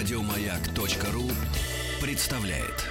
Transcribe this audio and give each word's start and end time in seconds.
Радиомаяк.ру 0.00 1.30
представляет. 2.00 2.86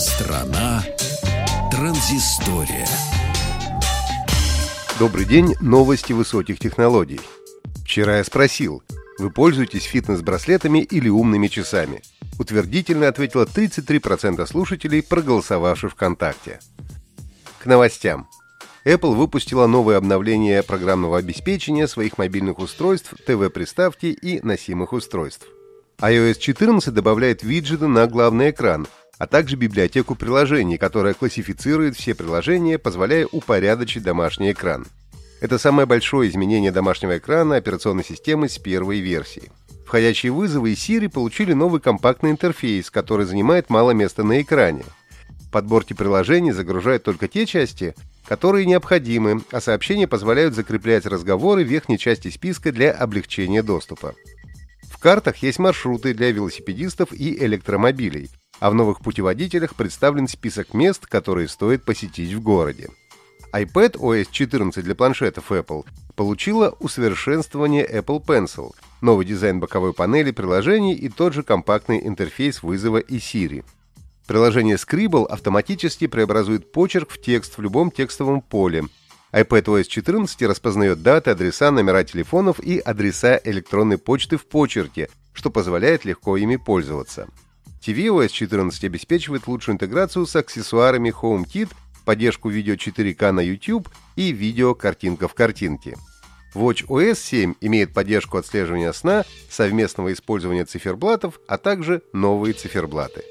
Страна 0.00 0.82
транзистория. 1.70 2.88
Добрый 4.98 5.26
день, 5.26 5.54
новости 5.60 6.14
высоких 6.14 6.58
технологий. 6.58 7.20
Вчера 7.84 8.16
я 8.16 8.24
спросил, 8.24 8.82
вы 9.18 9.30
пользуетесь 9.30 9.84
фитнес-браслетами 9.84 10.78
или 10.78 11.10
умными 11.10 11.48
часами? 11.48 12.00
Утвердительно 12.38 13.08
ответило 13.08 13.44
33% 13.44 14.46
слушателей, 14.46 15.02
проголосовавших 15.02 15.92
ВКонтакте. 15.92 16.60
К 17.58 17.66
новостям. 17.66 18.28
Apple 18.84 19.14
выпустила 19.14 19.66
новое 19.66 19.96
обновление 19.96 20.62
программного 20.62 21.18
обеспечения 21.18 21.88
своих 21.88 22.18
мобильных 22.18 22.58
устройств, 22.58 23.14
ТВ-приставки 23.26 24.06
и 24.06 24.40
носимых 24.46 24.92
устройств. 24.92 25.46
iOS 25.98 26.38
14 26.38 26.94
добавляет 26.94 27.42
виджеты 27.42 27.88
на 27.88 28.06
главный 28.06 28.50
экран, 28.50 28.86
а 29.18 29.26
также 29.26 29.56
библиотеку 29.56 30.14
приложений, 30.14 30.78
которая 30.78 31.14
классифицирует 31.14 31.96
все 31.96 32.14
приложения, 32.14 32.78
позволяя 32.78 33.26
упорядочить 33.26 34.02
домашний 34.02 34.52
экран. 34.52 34.86
Это 35.40 35.58
самое 35.58 35.86
большое 35.86 36.30
изменение 36.30 36.70
домашнего 36.70 37.18
экрана 37.18 37.56
операционной 37.56 38.04
системы 38.04 38.48
с 38.48 38.58
первой 38.58 39.00
версии. 39.00 39.50
Входящие 39.86 40.32
вызовы 40.32 40.72
и 40.72 40.74
Siri 40.74 41.08
получили 41.08 41.52
новый 41.52 41.80
компактный 41.80 42.32
интерфейс, 42.32 42.90
который 42.90 43.24
занимает 43.24 43.70
мало 43.70 43.92
места 43.92 44.24
на 44.24 44.42
экране. 44.42 44.84
В 45.28 45.50
подборке 45.52 45.94
приложений 45.94 46.52
загружают 46.52 47.04
только 47.04 47.28
те 47.28 47.46
части, 47.46 47.94
которые 48.26 48.66
необходимы, 48.66 49.42
а 49.52 49.60
сообщения 49.60 50.08
позволяют 50.08 50.56
закреплять 50.56 51.06
разговоры 51.06 51.64
в 51.64 51.68
верхней 51.68 51.98
части 51.98 52.28
списка 52.30 52.72
для 52.72 52.90
облегчения 52.90 53.62
доступа. 53.62 54.16
В 54.90 54.98
картах 54.98 55.36
есть 55.36 55.60
маршруты 55.60 56.14
для 56.14 56.32
велосипедистов 56.32 57.12
и 57.12 57.38
электромобилей, 57.44 58.28
а 58.58 58.70
в 58.70 58.74
новых 58.74 58.98
путеводителях 58.98 59.76
представлен 59.76 60.26
список 60.26 60.74
мест, 60.74 61.06
которые 61.06 61.46
стоит 61.46 61.84
посетить 61.84 62.32
в 62.32 62.42
городе 62.42 62.88
iPad 63.56 63.96
OS 63.96 64.28
14 64.30 64.84
для 64.84 64.94
планшетов 64.94 65.50
Apple 65.50 65.86
получила 66.14 66.76
усовершенствование 66.78 67.86
Apple 67.86 68.22
Pencil, 68.22 68.74
новый 69.00 69.24
дизайн 69.24 69.60
боковой 69.60 69.94
панели 69.94 70.30
приложений 70.30 70.94
и 70.94 71.08
тот 71.08 71.32
же 71.32 71.42
компактный 71.42 72.06
интерфейс 72.06 72.62
вызова 72.62 72.98
и 72.98 73.16
Siri. 73.16 73.64
Приложение 74.26 74.76
Scribble 74.76 75.26
автоматически 75.26 76.06
преобразует 76.06 76.70
почерк 76.70 77.10
в 77.12 77.20
текст 77.20 77.56
в 77.56 77.62
любом 77.62 77.90
текстовом 77.90 78.42
поле. 78.42 78.84
iPad 79.32 79.64
OS 79.64 79.84
14 79.84 80.42
распознает 80.42 81.02
даты, 81.02 81.30
адреса, 81.30 81.70
номера 81.70 82.04
телефонов 82.04 82.60
и 82.60 82.78
адреса 82.78 83.40
электронной 83.42 83.96
почты 83.96 84.36
в 84.36 84.46
почерке, 84.46 85.08
что 85.32 85.50
позволяет 85.50 86.04
легко 86.04 86.36
ими 86.36 86.56
пользоваться. 86.56 87.26
tvOS 87.80 88.28
14 88.28 88.84
обеспечивает 88.84 89.46
лучшую 89.46 89.76
интеграцию 89.76 90.26
с 90.26 90.36
аксессуарами 90.36 91.10
HomeKit 91.10 91.70
поддержку 92.06 92.48
видео 92.48 92.74
4К 92.74 93.32
на 93.32 93.40
YouTube 93.40 93.90
и 94.14 94.32
видео 94.32 94.74
картинка 94.74 95.28
в 95.28 95.34
картинке. 95.34 95.96
Watch 96.54 96.86
OS 96.86 97.16
7 97.16 97.54
имеет 97.60 97.92
поддержку 97.92 98.38
отслеживания 98.38 98.92
сна, 98.92 99.24
совместного 99.50 100.12
использования 100.14 100.64
циферблатов, 100.64 101.38
а 101.46 101.58
также 101.58 102.02
новые 102.14 102.54
циферблаты. 102.54 103.22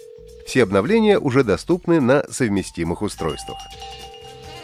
Все 0.46 0.62
обновления 0.62 1.18
уже 1.18 1.44
доступны 1.44 2.00
на 2.00 2.24
совместимых 2.30 3.02
устройствах. 3.02 3.58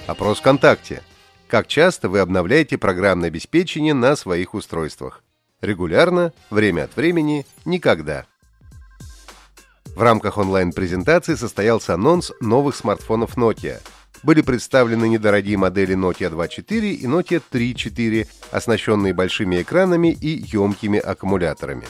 Опрос 0.05 0.39
ВКонтакте. 0.39 1.01
Как 1.47 1.67
часто 1.67 2.07
вы 2.07 2.19
обновляете 2.19 2.77
программное 2.77 3.29
обеспечение 3.29 3.95
на 3.95 4.15
своих 4.15 4.53
устройствах? 4.53 5.23
Регулярно, 5.61 6.33
время 6.49 6.83
от 6.83 6.95
времени, 6.95 7.45
никогда. 7.65 8.25
В 9.95 10.01
рамках 10.01 10.37
онлайн-презентации 10.37 11.35
состоялся 11.35 11.95
анонс 11.95 12.31
новых 12.41 12.75
смартфонов 12.75 13.37
Nokia– 13.37 13.81
были 14.23 14.41
представлены 14.41 15.07
недорогие 15.07 15.57
модели 15.57 15.95
Nokia 15.95 16.29
2.4 16.29 16.91
и 16.91 17.05
Nokia 17.05 17.41
3.4, 17.51 18.27
оснащенные 18.51 19.13
большими 19.13 19.61
экранами 19.61 20.11
и 20.11 20.45
емкими 20.51 20.99
аккумуляторами. 20.99 21.85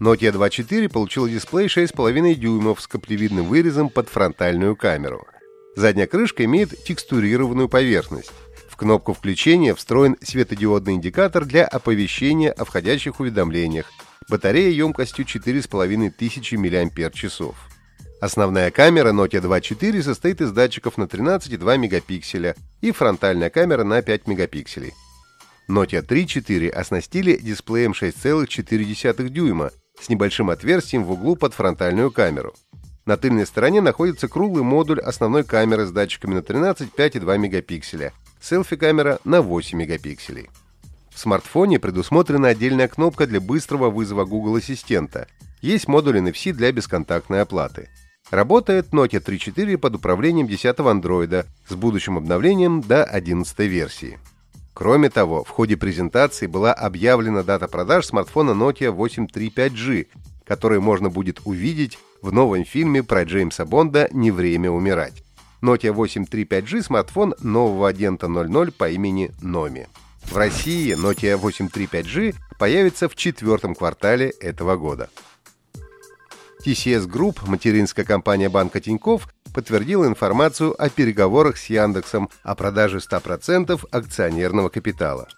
Nokia 0.00 0.32
2.4 0.32 0.88
получила 0.88 1.28
дисплей 1.28 1.66
6,5 1.66 2.34
дюймов 2.34 2.80
с 2.80 2.88
каплевидным 2.88 3.46
вырезом 3.46 3.88
под 3.88 4.08
фронтальную 4.08 4.76
камеру. 4.76 5.26
Задняя 5.76 6.06
крышка 6.06 6.44
имеет 6.44 6.84
текстурированную 6.84 7.68
поверхность. 7.68 8.32
В 8.68 8.76
кнопку 8.76 9.12
включения 9.12 9.74
встроен 9.74 10.16
светодиодный 10.20 10.94
индикатор 10.94 11.44
для 11.44 11.64
оповещения 11.64 12.50
о 12.52 12.64
входящих 12.64 13.20
уведомлениях. 13.20 13.86
Батарея 14.28 14.70
емкостью 14.70 15.24
4500 15.24 15.88
мАч. 16.58 17.73
Основная 18.24 18.70
камера 18.70 19.12
Nokia 19.12 19.42
2.4 19.42 20.02
состоит 20.02 20.40
из 20.40 20.50
датчиков 20.50 20.96
на 20.96 21.02
13,2 21.02 21.76
мегапикселя 21.76 22.56
и 22.80 22.90
фронтальная 22.90 23.50
камера 23.50 23.84
на 23.84 24.00
5 24.00 24.28
мегапикселей. 24.28 24.94
Nokia 25.68 26.02
3.4 26.02 26.70
оснастили 26.70 27.36
дисплеем 27.36 27.92
6,4 27.92 29.28
дюйма 29.28 29.72
с 30.00 30.08
небольшим 30.08 30.48
отверстием 30.48 31.04
в 31.04 31.12
углу 31.12 31.36
под 31.36 31.52
фронтальную 31.52 32.10
камеру. 32.10 32.54
На 33.04 33.18
тыльной 33.18 33.44
стороне 33.44 33.82
находится 33.82 34.26
круглый 34.26 34.64
модуль 34.64 35.00
основной 35.00 35.44
камеры 35.44 35.84
с 35.84 35.90
датчиками 35.90 36.36
на 36.36 36.42
13, 36.42 36.94
5,2 36.96 37.36
мегапикселя, 37.36 38.14
селфи-камера 38.40 39.18
на 39.24 39.42
8 39.42 39.76
мегапикселей. 39.76 40.48
В 41.10 41.18
смартфоне 41.18 41.78
предусмотрена 41.78 42.48
отдельная 42.48 42.88
кнопка 42.88 43.26
для 43.26 43.42
быстрого 43.42 43.90
вызова 43.90 44.24
Google 44.24 44.56
Ассистента. 44.56 45.28
Есть 45.60 45.88
модуль 45.88 46.20
NFC 46.20 46.52
для 46.54 46.72
бесконтактной 46.72 47.42
оплаты. 47.42 47.90
Работает 48.30 48.88
Nokia 48.88 49.22
3.4 49.22 49.76
под 49.76 49.96
управлением 49.96 50.46
10-го 50.46 50.88
андроида 50.88 51.46
с 51.68 51.74
будущим 51.74 52.16
обновлением 52.16 52.80
до 52.80 53.04
11 53.04 53.58
версии. 53.60 54.18
Кроме 54.72 55.08
того, 55.08 55.44
в 55.44 55.50
ходе 55.50 55.76
презентации 55.76 56.46
была 56.46 56.72
объявлена 56.72 57.42
дата 57.42 57.68
продаж 57.68 58.06
смартфона 58.06 58.50
Nokia 58.50 58.92
835G, 58.92 60.08
который 60.44 60.80
можно 60.80 61.10
будет 61.10 61.42
увидеть 61.44 61.98
в 62.22 62.32
новом 62.32 62.64
фильме 62.64 63.02
про 63.02 63.24
Джеймса 63.24 63.66
Бонда 63.66 64.08
«Не 64.10 64.30
время 64.30 64.70
умирать». 64.70 65.22
Nokia 65.62 65.94
835G– 65.94 66.82
смартфон 66.84 67.34
нового 67.40 67.88
агента 67.88 68.26
00 68.26 68.72
по 68.72 68.88
имени 68.88 69.30
Номи. 69.42 69.86
В 70.24 70.36
России 70.36 70.96
Nokia 70.96 71.38
835G 71.38 72.34
появится 72.58 73.08
в 73.08 73.14
четвертом 73.14 73.74
квартале 73.74 74.30
этого 74.30 74.76
года. 74.76 75.08
TCS 76.64 77.06
Group, 77.06 77.40
материнская 77.46 78.06
компания 78.06 78.48
банка 78.48 78.80
Тиньков, 78.80 79.28
подтвердила 79.52 80.06
информацию 80.06 80.74
о 80.82 80.88
переговорах 80.88 81.58
с 81.58 81.66
Яндексом 81.66 82.30
о 82.42 82.54
продаже 82.54 82.98
100% 82.98 83.86
акционерного 83.90 84.70
капитала. 84.70 85.28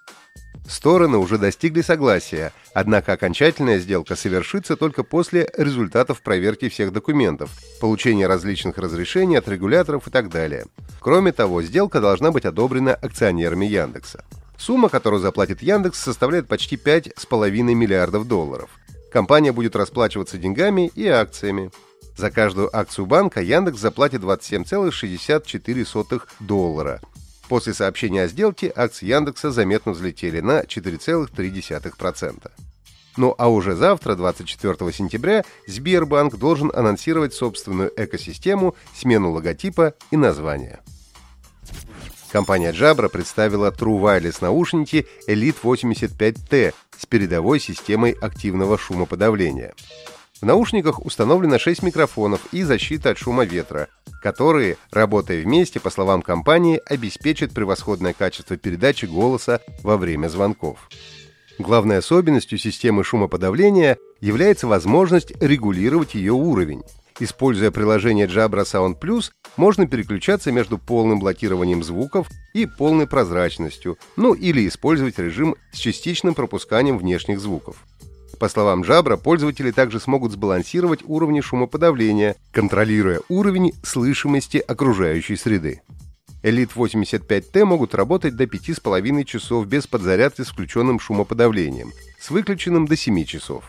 Стороны 0.68 1.18
уже 1.18 1.38
достигли 1.38 1.80
согласия, 1.80 2.52
однако 2.74 3.12
окончательная 3.12 3.80
сделка 3.80 4.14
совершится 4.14 4.76
только 4.76 5.02
после 5.02 5.48
результатов 5.56 6.22
проверки 6.22 6.68
всех 6.68 6.92
документов, 6.92 7.50
получения 7.80 8.28
различных 8.28 8.78
разрешений 8.78 9.36
от 9.36 9.48
регуляторов 9.48 10.06
и 10.06 10.10
так 10.10 10.28
далее. 10.28 10.66
Кроме 11.00 11.32
того, 11.32 11.60
сделка 11.62 12.00
должна 12.00 12.30
быть 12.30 12.44
одобрена 12.44 12.94
акционерами 12.94 13.66
Яндекса. 13.66 14.24
Сумма, 14.56 14.88
которую 14.88 15.20
заплатит 15.20 15.60
Яндекс, 15.60 15.98
составляет 15.98 16.46
почти 16.46 16.76
5,5 16.76 17.50
миллиардов 17.74 18.28
долларов– 18.28 18.70
Компания 19.10 19.52
будет 19.52 19.76
расплачиваться 19.76 20.38
деньгами 20.38 20.90
и 20.94 21.06
акциями. 21.06 21.70
За 22.16 22.30
каждую 22.30 22.74
акцию 22.74 23.04
банка 23.06 23.42
Яндекс 23.42 23.78
заплатит 23.78 24.22
27,64 24.22 26.22
доллара. 26.40 27.02
После 27.48 27.74
сообщения 27.74 28.22
о 28.22 28.28
сделке 28.28 28.72
акции 28.74 29.06
Яндекса 29.06 29.50
заметно 29.50 29.92
взлетели 29.92 30.40
на 30.40 30.62
4,3%. 30.62 32.50
Ну 33.16 33.34
а 33.38 33.48
уже 33.48 33.74
завтра, 33.74 34.14
24 34.14 34.92
сентября, 34.92 35.44
Сбербанк 35.66 36.36
должен 36.36 36.70
анонсировать 36.74 37.34
собственную 37.34 37.92
экосистему, 37.96 38.74
смену 38.94 39.32
логотипа 39.32 39.94
и 40.10 40.16
названия. 40.16 40.80
Компания 42.30 42.72
Jabra 42.72 43.08
представила 43.08 43.70
True 43.70 44.00
Wireless 44.00 44.38
наушники 44.40 45.06
Elite 45.28 45.56
85T 45.62 46.74
с 46.98 47.06
передовой 47.06 47.60
системой 47.60 48.12
активного 48.12 48.76
шумоподавления. 48.76 49.74
В 50.40 50.44
наушниках 50.44 51.04
установлено 51.04 51.58
6 51.58 51.82
микрофонов 51.82 52.40
и 52.52 52.62
защита 52.62 53.10
от 53.10 53.18
шума 53.18 53.44
ветра, 53.44 53.88
которые, 54.22 54.76
работая 54.90 55.42
вместе, 55.42 55.80
по 55.80 55.88
словам 55.88 56.20
компании, 56.20 56.80
обеспечат 56.84 57.52
превосходное 57.52 58.12
качество 58.12 58.56
передачи 58.56 59.06
голоса 59.06 59.60
во 59.82 59.96
время 59.96 60.28
звонков. 60.28 60.90
Главной 61.58 61.98
особенностью 61.98 62.58
системы 62.58 63.02
шумоподавления 63.02 63.96
является 64.20 64.66
возможность 64.66 65.32
регулировать 65.40 66.14
ее 66.14 66.32
уровень. 66.32 66.82
Используя 67.18 67.70
приложение 67.70 68.26
Jabra 68.26 68.64
Sound 68.64 69.00
Plus, 69.00 69.30
можно 69.56 69.86
переключаться 69.86 70.52
между 70.52 70.76
полным 70.76 71.18
блокированием 71.18 71.82
звуков 71.82 72.28
и 72.52 72.66
полной 72.66 73.06
прозрачностью, 73.06 73.96
ну 74.16 74.34
или 74.34 74.68
использовать 74.68 75.18
режим 75.18 75.56
с 75.72 75.78
частичным 75.78 76.34
пропусканием 76.34 76.98
внешних 76.98 77.40
звуков. 77.40 77.76
По 78.38 78.50
словам 78.50 78.82
Jabra, 78.82 79.16
пользователи 79.16 79.70
также 79.70 79.98
смогут 79.98 80.32
сбалансировать 80.32 81.00
уровни 81.06 81.40
шумоподавления, 81.40 82.36
контролируя 82.52 83.20
уровень 83.30 83.72
слышимости 83.82 84.58
окружающей 84.58 85.36
среды. 85.36 85.80
Elite 86.42 86.72
85T 86.74 87.64
могут 87.64 87.94
работать 87.94 88.36
до 88.36 88.44
5,5 88.44 89.24
часов 89.24 89.66
без 89.66 89.86
подзарядки 89.86 90.42
с 90.42 90.48
включенным 90.48 91.00
шумоподавлением, 91.00 91.92
с 92.20 92.30
выключенным 92.30 92.86
до 92.86 92.94
7 92.94 93.24
часов. 93.24 93.64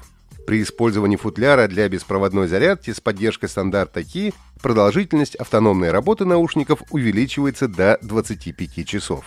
При 0.48 0.64
использовании 0.64 1.18
футляра 1.18 1.68
для 1.68 1.90
беспроводной 1.90 2.48
зарядки 2.48 2.94
с 2.94 3.02
поддержкой 3.02 3.50
стандарта 3.50 4.00
Qi 4.00 4.34
продолжительность 4.62 5.36
автономной 5.36 5.92
работы 5.92 6.24
наушников 6.24 6.82
увеличивается 6.90 7.68
до 7.68 8.00
25 8.02 8.88
часов. 8.88 9.26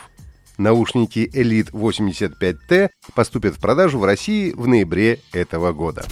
Наушники 0.56 1.30
Elite 1.34 1.72
85T 1.72 2.88
поступят 3.14 3.56
в 3.56 3.60
продажу 3.60 3.98
в 3.98 4.04
России 4.04 4.52
в 4.52 4.66
ноябре 4.66 5.20
этого 5.34 5.72
года. 5.74 6.06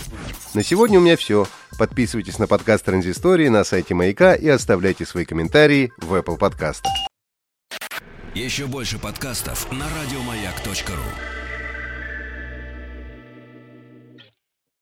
На 0.53 0.63
сегодня 0.63 0.99
у 0.99 1.03
меня 1.03 1.17
все. 1.17 1.47
Подписывайтесь 1.79 2.39
на 2.39 2.47
подкаст 2.47 2.85
Транзистории 2.85 3.49
на 3.49 3.65
сайте 3.65 3.95
Маяка 3.95 4.35
и 4.35 4.47
оставляйте 4.47 5.07
свои 5.07 5.25
комментарии 5.25 5.91
в 5.97 6.13
Apple 6.13 6.39
Podcast. 6.39 6.83
Еще 8.35 8.67
больше 8.67 8.99
подкастов 8.99 9.73
на 9.73 9.87
радиомаяк.ру. 9.87 11.38